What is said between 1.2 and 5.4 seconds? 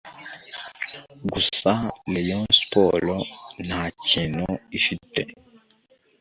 Gusa Rayon Sports nta kintu ifite